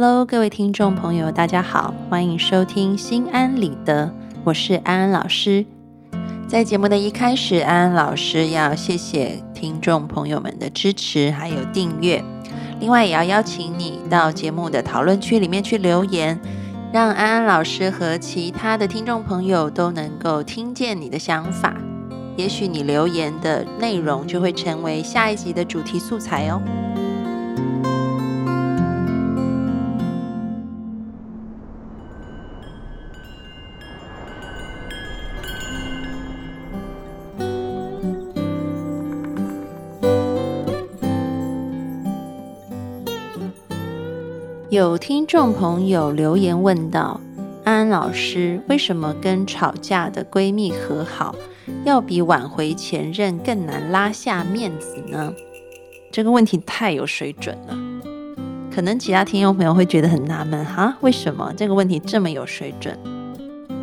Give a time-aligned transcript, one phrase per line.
[0.00, 4.08] Hello，各位听众朋友，大家好，欢迎收听心安理得，
[4.44, 5.66] 我是安安老师。
[6.46, 12.22] 在节目的一开始，安安老师要谢谢听众朋友们的支持还有订阅，
[12.78, 16.38] 另外也要邀请你到节目的讨论区里面去留言，
[16.92, 21.74] 让安安老师和其他的听众朋友都能够听见你的想法，
[22.36, 26.62] 也许你留言的内容就会成为下一集的主题素材哦。
[44.78, 47.20] 有听众朋友留言问到：
[47.64, 51.34] 安安老师，为什么跟吵架的闺蜜和好，
[51.84, 55.34] 要比挽回前任更难拉下面子呢？
[56.12, 57.76] 这个问题太有水准了，
[58.72, 62.96] 可能其他听众朋友会觉得很纳闷哈，为什么这个问题这么有水准？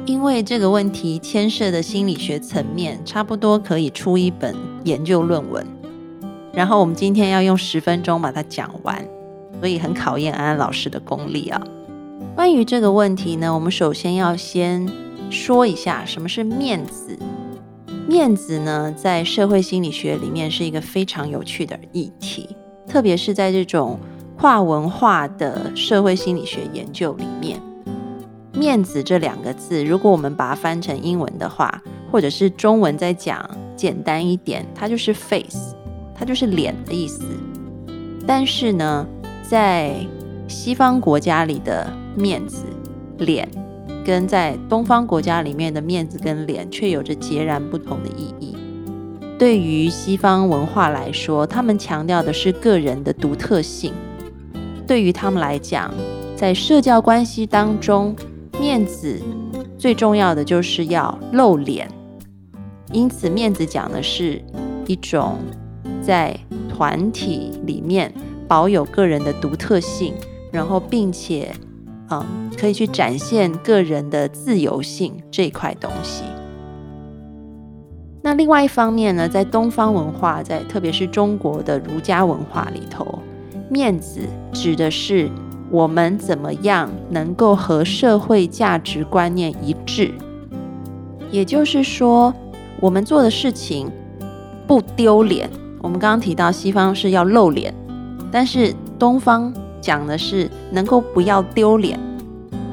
[0.06, 5.68] 因为这个问题牵涉的心理学层面，差不多可以出一本研究论文。
[6.54, 9.06] 然后我们今天要用十分钟把它讲完。
[9.60, 11.62] 所以很考验安安老师的功力啊。
[12.36, 14.88] 关于这个问题呢，我们首先要先
[15.30, 17.18] 说一下什么是面子。
[18.08, 22.56] 面子呢，在社会心理学里面是一个非常有趣的议题，
[22.88, 24.00] 特别是在这种
[24.38, 27.60] 跨文化的社会心理学研究里面，
[28.54, 35.76] 面子这两个字，如果我们把它翻成英文的话，或者是中文再讲简单一点，它就是 face，
[36.14, 37.24] 它就是脸的意思。
[38.28, 39.08] 但是呢，
[39.48, 39.96] 在
[40.48, 42.64] 西方国家里的面子、
[43.20, 43.48] 脸，
[44.04, 48.56] 跟在东方国家里面的面子跟脸，却有着截然不同的意义。
[49.38, 53.94] 对于西方文化来说，他们强调的是个人的独特性。
[54.88, 55.94] 对于他们来讲，
[56.36, 58.16] 在社交关系当中，
[58.60, 59.22] 面子
[59.78, 61.88] 最重要的就是要露脸。
[62.92, 64.42] 因此，面子讲的是
[64.88, 65.38] 一种
[66.02, 66.36] 在
[66.70, 68.12] 团体里面。
[68.48, 70.14] 保有个人的独特性，
[70.52, 71.52] 然后并且，
[72.10, 72.24] 嗯，
[72.58, 76.24] 可以去展现个人的自由性这块东西。
[78.22, 83.20] 那另外一方面呢，在东方文化，在特别是中国的儒家文化里头，
[83.70, 85.30] 面子指的是
[85.70, 90.12] 我们怎么样能够和社会价值观念一致，
[91.30, 92.34] 也就是说，
[92.80, 93.92] 我们做的事情
[94.66, 95.50] 不丢脸。
[95.82, 97.72] 我们刚刚提到西方是要露脸。
[98.36, 101.98] 但是东方讲的是能够不要丢脸。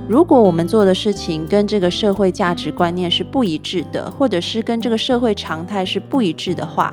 [0.09, 6.93] 如果我们做的事情跟这个社会价值观念是不一致的，或者是跟这个社会常态是不一致的话，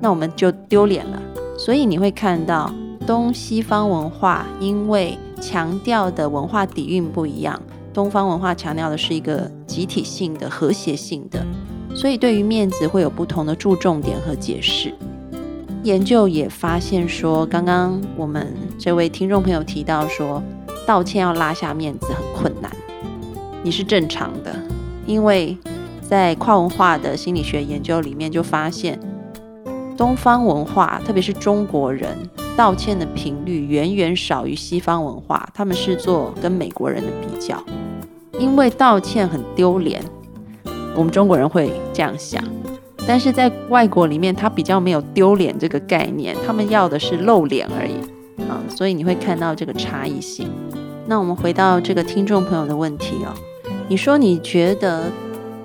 [0.00, 1.22] 那我们就丢脸了。
[1.56, 2.74] 所以你会看到
[3.06, 7.62] 东西方文化因为强调的文化底蕴不一样，
[7.94, 11.40] 东方文化强调的是一个集体性的、和谐性的，
[11.94, 14.92] 所以对于面子会有不同的注重点和解释。
[15.84, 20.42] 研究也发现说，刚刚我们这位听众朋友提到说，
[20.86, 22.70] 道歉要拉下面子很困难，
[23.62, 24.54] 你是正常的，
[25.06, 25.56] 因为
[26.02, 28.98] 在跨文化的心理学研究里面就发现，
[29.96, 32.16] 东方文化，特别是中国人，
[32.56, 37.62] 道歉的频率远远少于西方文化，他们是做跟美国人的比较，
[38.38, 40.02] 因为道歉很丢脸，
[40.96, 42.42] 我们中国人会这样想。
[43.08, 47.94] 但是在外国里面，他比较没有丢脸这个概念，他们要的是露脸而已
[48.42, 50.46] 啊，所以你会看到这个差异性。
[51.06, 53.32] 那我们回到这个听众朋友的问题哦，
[53.88, 55.04] 你说你觉得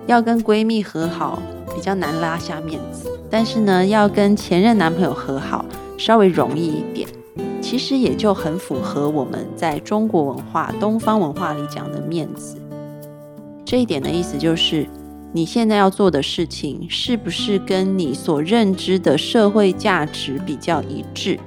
[0.07, 1.37] 要跟闺蜜和好
[1.75, 5.65] 比较难拉下面子，但是呢，要跟前任男朋友和好
[5.97, 7.09] 稍微容易一点，
[7.61, 12.55] 其实也就很符合我们在中国文化、东方文化里讲的面子。
[13.65, 14.87] 这一点的意思就是。
[15.35, 21.39] 你现在要做的事情是不是跟你所认知的社会价值比较一致？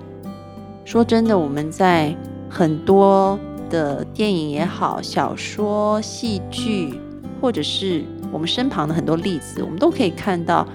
[0.84, 2.12] 说真的，我们在
[2.50, 3.38] 很多
[3.70, 7.00] 的电影也好、小说、戏剧，
[7.40, 10.66] 或者是我们身旁的很多例子，我们都可以看到，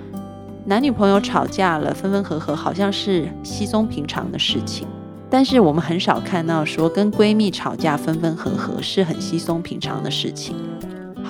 [0.66, 4.88] 男女朋友吵架了，分分合合，好像是稀松平常的事情。
[5.30, 10.56] 但是我们很少看到说跟闺蜜吵架分分合合是很稀松平常的事情，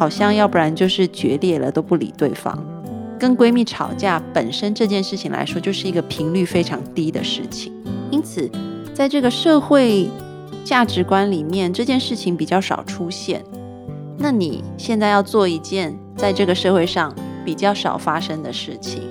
[0.02, 2.58] 好像要不然就是决裂了都不理对方。
[3.20, 7.72] 跟闺蜜吵架本身这件事情来说，就是一个频率非常低的事情。
[8.10, 8.50] 因此，
[8.96, 10.10] 在这个社会
[10.66, 13.44] 价值观里面，这件事情比较少出现。
[14.18, 17.14] 那你现在要做一件在这个社会上
[17.46, 19.04] 比较少发生的事情，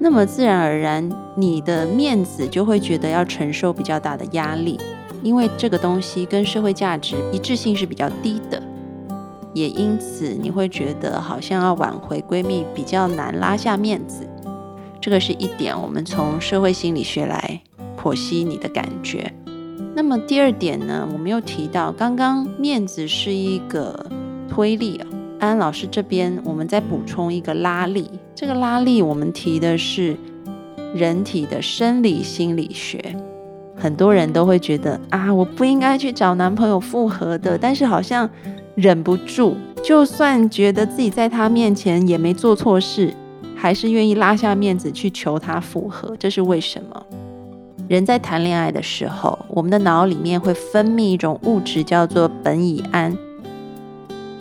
[0.00, 4.76] 那么自然而然你的面子就会觉得要承受比较大的压力，
[5.22, 8.60] 因为这个东西跟社会价值一致性是比较低的，
[9.56, 14.28] 也因此你会觉得好像要挽回闺蜜比较难拉下面子，
[15.00, 17.60] 这个是一点我们从社会心理学来
[17.96, 19.32] 剖析你的感觉。
[19.94, 24.06] 那么第二点呢，我们又提到刚刚面子是一个。
[24.48, 25.06] 推力啊，
[25.40, 28.08] 安安老师这边，我们再补充一个拉力。
[28.34, 30.16] 这个拉力，我们提的是
[30.94, 33.14] 人体的生理心理学。
[33.74, 38.30] 很多人都会觉得啊，我不应该去找男朋友复合的，但是好像
[38.76, 43.14] 忍不住，就算觉得自己在他面前也没做错事，
[43.56, 46.14] 还是愿意拉下面子去求他复合。
[46.18, 47.02] 这是为什么？
[47.88, 53.16] 人在谈恋爱的时候，我们的脑里面会分泌一种物质，叫做苯乙胺。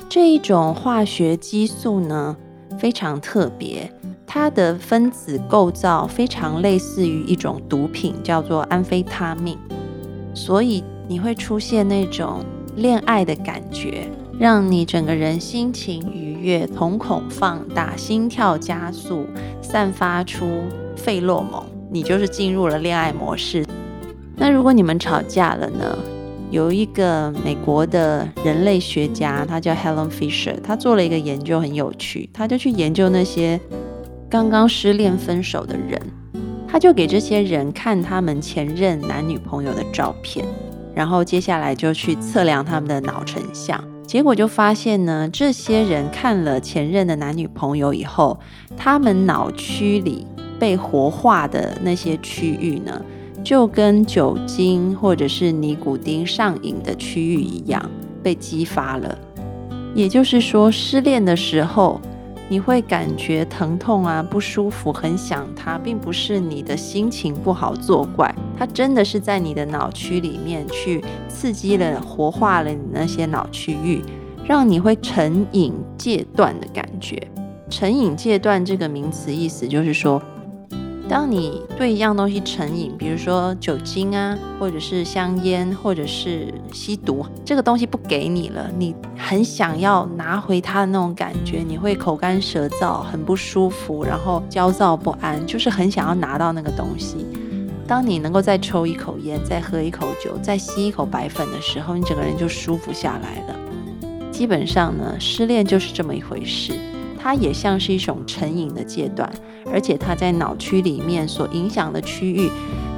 [0.10, 2.36] 这一种化学激素呢，
[2.78, 3.90] 非常特别，
[4.28, 9.58] 它的分子构造非常类似于一种毒品，叫做安非他命，
[10.34, 12.44] 所以你会出现那种
[12.76, 14.10] 恋爱的感觉，
[14.40, 19.26] 让你整个人心情愉悦，瞳孔放大，心跳加速，
[19.62, 20.64] 散发出
[20.96, 23.66] 费洛蒙，你就是进入了恋爱模式。
[24.36, 25.98] 那如果你们吵架了呢？
[26.52, 32.30] 有一个美国的人类学家，他叫 Helen Fisher，他做了一个研究，很有趣。
[32.32, 33.60] 他就去研究那些
[34.30, 36.00] 刚刚失恋分手的人，
[36.68, 40.46] 他就给这些人看他们前任男女朋友的照片，
[40.94, 43.84] 然后接下来就去测量他们的脑成像。
[44.08, 48.40] 结果就发现呢，这些人看了前任的男女朋友以后，
[48.78, 50.26] 他们脑区里
[50.60, 53.02] 被活化的那些区域呢？
[53.44, 57.92] 就跟酒精或者是尼古丁上瘾的区域一样
[58.24, 59.18] 被激发了，
[59.94, 62.02] 也就是说，失恋的时候
[62.48, 74.02] 你会感觉疼痛啊、不舒服、很想他，并不是你的心情不好作怪，它真的是在你的脑区里面去刺激了、活化了你那些脑区域，
[74.46, 77.22] 让你会成瘾戒断的感觉。
[77.70, 80.22] 成瘾戒断这个名词意思就是说。
[81.08, 97.26] 当你对一样东西成瘾，比如说酒精啊，或者是香烟，或者是吸毒，这个东西不给你了，你很想要拿回它的那种感觉，你会口干舌燥，很不舒服，然后焦躁不安，就是很想要拿到那个东西。
[97.88, 103.56] 当你能够再抽一口烟，再喝一口酒，再吸一口白粉的时候，你整个人就舒服下来了。
[104.32, 106.74] 基本上呢，失恋就是这么一回事。
[107.26, 109.28] 它也像是一种成瘾的阶段，
[109.74, 112.52] 而且它在脑区里面所影响的区域，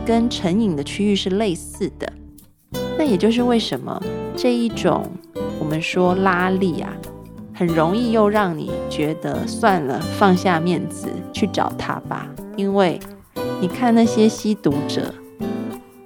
[0.06, 2.12] 跟成瘾的区域是类似的。
[2.98, 3.98] 那也就是为什么
[4.36, 5.10] 这一种
[5.62, 6.92] 我们说拉力啊，
[7.54, 12.28] 很容易又让你觉得算了，放下面子去找他吧。
[12.58, 13.00] 因为
[13.62, 15.14] 你看那些吸毒者，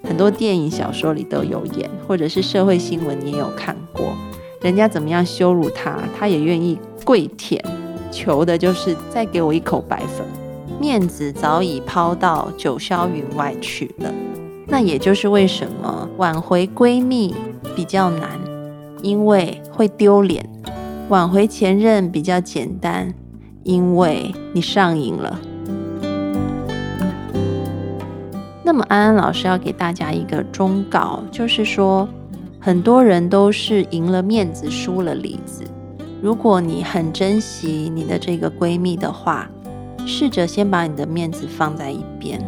[0.04, 4.14] 很多电影、小说里都有演，或者是社会新闻你也有看过，
[4.60, 7.60] 人家怎么样羞辱他，他也愿意跪舔。
[8.12, 10.24] 求的就是再给我一口白粉，
[10.78, 14.12] 面子早已抛到九霄云外去了。
[14.68, 17.34] 那也就是为什么挽回闺蜜
[17.74, 18.38] 比较难，
[19.02, 20.44] 因为会丢脸；
[21.08, 23.12] 挽回前任比较简单，
[23.64, 25.40] 因为你上瘾了。
[28.62, 32.08] 那么安安老师要给大家一个忠告，就是说，
[32.58, 35.64] 很多人都是赢了面子，输了里子。
[36.22, 39.50] 如果你很珍惜你的这个闺蜜的话，
[40.06, 42.40] 试着先把你的面子放在一边，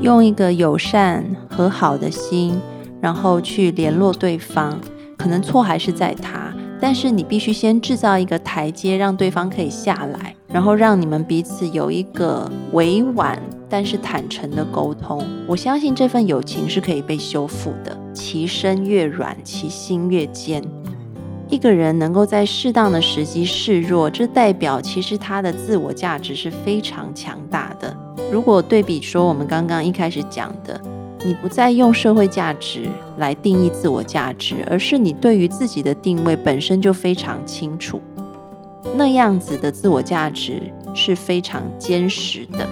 [0.00, 2.60] 用一个友善和好的心，
[3.00, 4.76] 然后去联络对方。
[5.16, 15.24] 可能错还是在他，但是你必须先制造一个台阶，让对方可以下来，然后让你们彼此有一个委婉但是坦诚的沟通。
[15.46, 17.96] 我相信这份友情是可以被修复的。
[18.12, 20.60] 其身越软，其心越坚。
[21.54, 27.96] 一个人能够在适当的时机示弱，这代表其实他的自我价值是非常强大的。
[28.28, 30.80] 如果对比说我们刚刚一开始讲的，
[31.24, 38.00] 你不再用社会价值来定义自我价值，而是你对于自己的定位本身就非常清楚。
[38.96, 40.60] 那样子的自我价值
[40.92, 42.66] 是非常坚实的。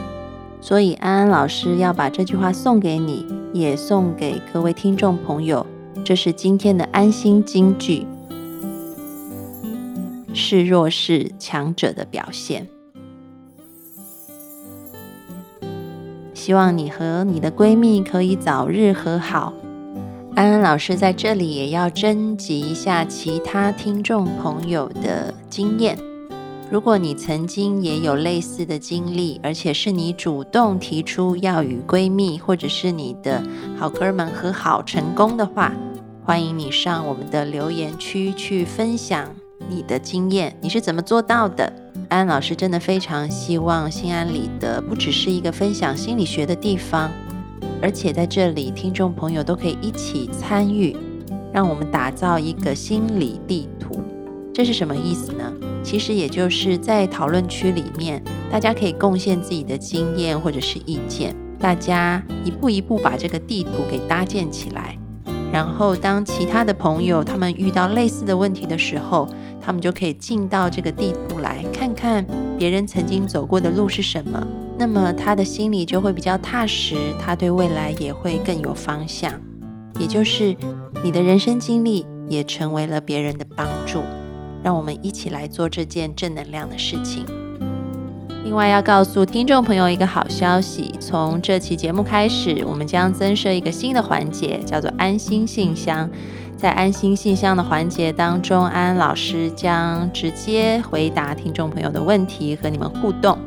[0.60, 5.64] 所以安安老师要把这句话送给你，也送给各位听众朋友。
[6.04, 8.04] 这是今天的安心金句：
[10.34, 12.66] 示弱是强者的表现。
[16.34, 19.52] 希望你和你的闺蜜可以早日和好。
[20.34, 25.96] 安安老师在这里也要征集一下其他听众朋友的经验。
[26.70, 33.42] 如果你曾经也有类似的经历，而且是你主动提出要与闺蜜或者是你的
[33.78, 35.74] 好哥们和好成功的话，
[36.24, 39.28] 欢迎你上我们的留言区去分享
[39.69, 41.73] 你的经验，你是怎么做到的？
[42.09, 47.11] 安老师真的非常希望心安理得不只是一个分享心理学的地方，
[47.81, 50.97] 而且在这里听众朋友都可以一起参与，
[51.52, 54.00] 让我们打造一个心理地图。
[54.52, 55.52] 这是什么意思呢？
[55.83, 64.99] 其实也就是在讨论区里面，大家可以贡献自己的经验或者是意见，大家一步一步把这个地图给搭建起来。
[65.52, 69.28] 然后当其他的朋友他们遇到类似的问题的时候，
[69.61, 72.26] 他们就可以进到这个地图来看看
[72.59, 74.44] 别人曾经走过的路是什么，
[74.78, 79.32] 那么他的心里就会比较踏实，他对未来也会更有方向。
[79.99, 80.56] 也就是
[81.04, 84.00] 你的人生经历也成为了别人的帮助，
[84.64, 87.26] 让我们一起来做这件正能量的事情。
[88.44, 96.11] 另外要告诉听众朋友一个好消息，从这期节目开始，我们将增设一个新的环节，叫做安心信箱。
[96.56, 103.38] 在安心信箱的环节当中，安安老师将直接回答听众朋友的问题，和你们互动。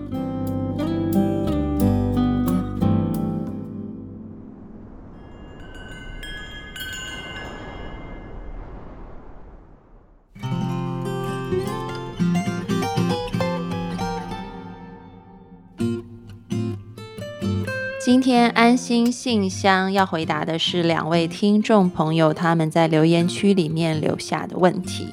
[18.26, 25.10] 天安心信箱要回答的是两位听众朋友他们在留言区里面留下的问题，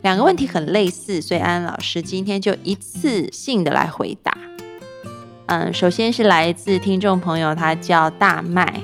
[0.00, 4.34] 两个问题很类似，所以安安老师今天就一次性的来回答。
[5.44, 8.80] 嗯，首先是来自听众朋友，他叫大麦，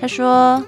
[0.00, 0.60] 他说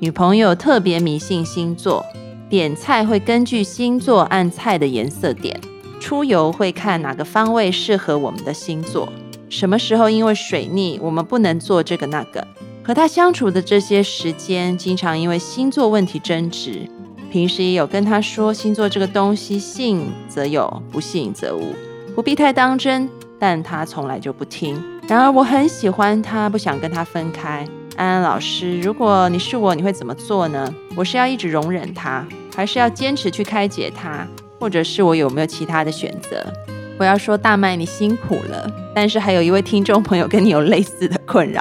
[0.00, 2.04] 女朋友特别迷信星座，
[2.50, 5.60] 点菜会根据星座按菜的颜色点，
[6.00, 9.08] 出游会看哪个方位适合我们的星座。
[9.52, 12.42] 什么时候因为水逆，我们不能做这个那个？
[12.82, 16.88] 和他相处的这些时间，经常因为星座问题争执。
[17.30, 21.74] 平时也有跟他说，星座这个东西，信则有，不信则无，
[22.14, 23.06] 不必太当真。
[23.38, 24.82] 但他从来就不听。
[25.06, 27.68] 然而我很喜欢他，不想跟他分开。
[27.96, 30.74] 安安老师，如果你是我，你会怎么做呢？
[30.96, 34.26] 我是要一直容忍他，还是要坚持去开解他？
[34.58, 36.42] 或者是我有没有其他的选择？
[37.02, 38.72] 我要说大麦，你辛苦了。
[38.94, 41.60] 但是还有一位听众朋友跟你有类似的困扰，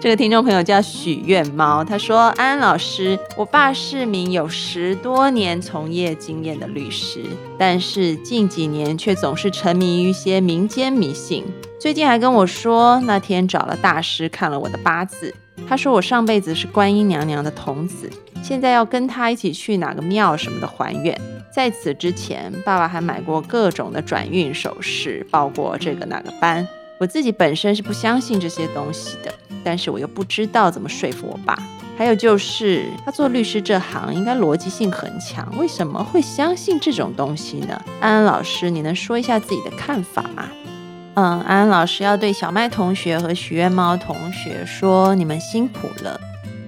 [0.00, 7.20] 这个听众朋友叫许愿猫，他说：安安老师，我爸是名有十多年从业经验的律师，
[7.56, 11.44] 但是近几年却总是沉迷于一些民间迷信。
[11.78, 15.32] 最近还跟我说，那天找了大师看了我的八字，
[15.68, 18.10] 他说我上辈子是观音娘娘的童子，
[18.42, 21.16] 现在要跟他一起去哪个庙什么的还愿。
[21.54, 26.66] 在此之前，爸爸还买过各种的转运首饰，报过这个哪个班。
[26.98, 31.54] 我自己本身是不相信这些东西的，但是我又不知道怎么说服我爸。
[31.98, 37.78] 还有就是，他做律师这行应该逻辑性很强，为什么会相信这种东西呢？
[38.00, 40.48] 安安老师，你能说一下自己的看法吗？
[41.14, 46.18] 嗯，安安老师要对小麦同学和许愿猫同学说，你们辛苦了。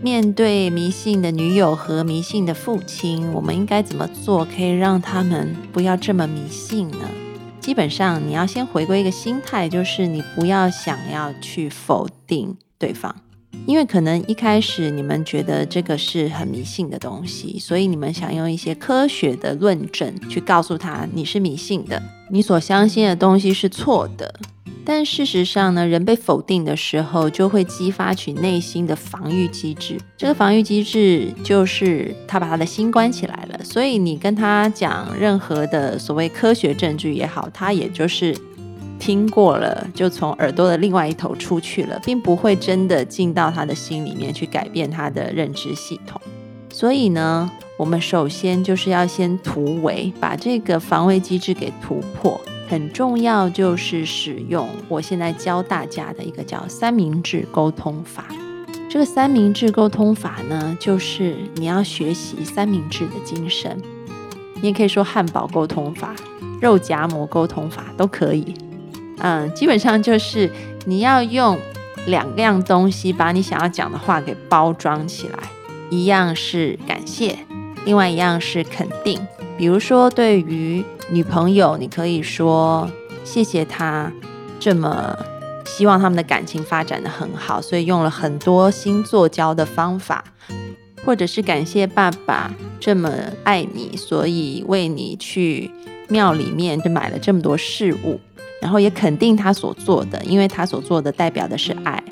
[0.04, 7.08] 面对迷信的女友和迷信的父亲，我们应该怎么做，可以让他们不要这么迷信呢？
[7.58, 13.16] 基本上，你要先回归一个心态，就是你不要想要去否定对方，
[13.66, 24.34] 因为可能一开始你们觉得这个是很迷信的东西，所以你们想用一些科学的论证去告诉他你是迷信的，你所相信的东西是错的。
[24.86, 29.98] 但事实上呢，人被否定的时候，就会激发起内心的防御机制。
[30.14, 33.58] 这个防御机制就是他把他的心关起来了。
[33.64, 38.36] 所以你跟他讲任何的所谓科学证据也好，他也就是
[39.04, 46.18] 听过了，就从耳朵的另外一头出去了，并不会真的进到他的心里面去改变他的认知系统。
[46.70, 52.40] 所以呢，我们首先就是要先突围，把这个防卫机制给突破。
[52.66, 58.24] 很重要，就是使用我现在教大家的一个叫三明治沟通法。
[58.88, 63.78] 这个三明治沟通法呢，就是你要学习三明治的精神。
[64.62, 66.14] 你也可以说汉堡沟通法，
[66.58, 68.54] 肉夹馍沟通法都可以。
[69.18, 70.50] 嗯，基本上就是
[70.86, 71.58] 你要用
[72.06, 75.38] 两样东西把你想要讲的话给包装起来，
[75.90, 77.38] 一样是感谢，
[77.84, 79.18] 另外一样是肯定。
[79.56, 82.90] 比如说，对于女朋友，你可以说
[83.22, 84.12] 谢谢她
[84.58, 85.16] 这么
[85.64, 90.24] 希望他们的感情发展的很好，所以用了很多星座交的方法，
[91.04, 93.10] 或者是感谢爸爸这么
[93.44, 95.70] 爱你，所以为你去
[96.08, 98.20] 庙里面就买了这么多事物。
[98.64, 102.02] 然后也肯定他所做的，因为他所做的代表的是爱。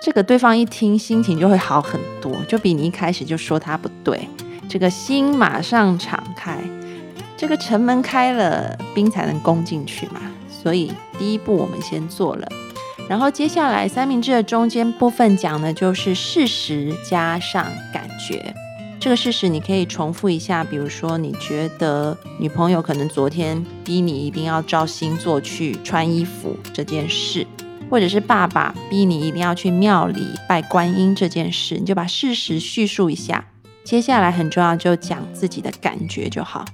[0.00, 4.28] 这个对方一听，心情就会好很多，就比你一开始就说他不对，
[4.68, 6.58] 这个心马上敞开。
[7.36, 10.20] 这个城门开了，兵才能攻进去嘛。
[10.48, 12.48] 所以第一步我们先做了，
[13.08, 18.54] 然后接下来三明治的中间部分讲的就是事实加上感觉。
[19.06, 27.46] 这个事实你可以重复一下，比如说你觉得女朋友可能昨天逼你一定要照星座去穿衣服这件事，
[27.88, 33.44] 或者是爸爸逼你一定要去庙里拜观音这件事，你就把事实叙述一下。
[33.84, 36.64] 接下来很重要，就讲自己的感觉就好。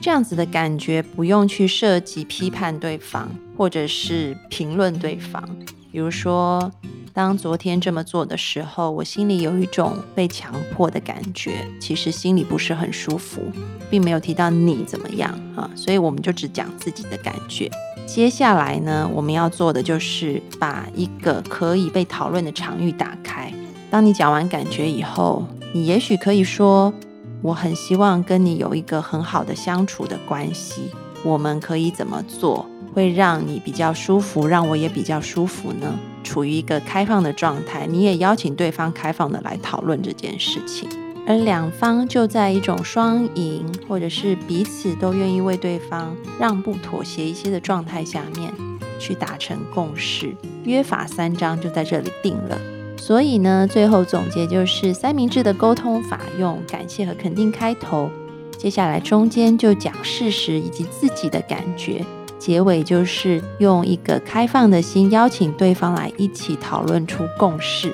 [0.00, 5.42] 这样子的感觉不用去涉及批判对方，或者是评论对方，
[5.90, 6.70] 比如说。
[7.14, 13.42] 当昨天这么做的时候，我心里有一种被强迫的感觉，其实心里不是很舒服，
[13.90, 17.68] 并没有提到你怎么样啊，所以我们就只讲自己的感觉。
[18.06, 23.52] 接下来呢，我们要做的就是把一个可以被讨论的场域打开。
[23.90, 26.94] 当你讲完感觉以后，你也许可以说
[27.42, 30.82] ：“我很希望跟你有一个很好的相处的关系，
[31.24, 32.64] 我们可以怎么做
[32.94, 40.86] 会让你比较舒服，让我也比较舒服呢？”处于一个开放的状态，你也邀请对方开放的来讨论这件事情，
[41.26, 48.52] 而两方就在一种双赢，或者是彼此都愿意为对方让步、妥协一些的状态下面
[48.98, 50.34] 去达成共识。
[50.64, 52.58] 约法三章就在这里定了。
[52.98, 58.10] 所以呢，最后总结就是三明治的沟通法，用感谢和肯定开头，
[58.58, 62.04] 接下来中间就讲事实以及自己的感觉。
[62.38, 67.92] 结尾就是用一个开放的心邀请对方来一起讨论出共识，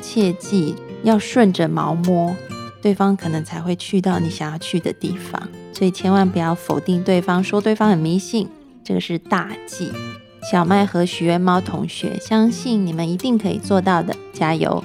[0.00, 2.34] 切记要顺着毛摸，
[2.80, 5.48] 对方可能才会去到你想要去的地方。
[5.72, 8.48] 所以千万不要否定对方，说对方很迷信，
[8.82, 9.92] 这个是大忌。
[10.50, 14.84] 小麦和许愿猫同学，相信你们一定可以做到的，加油！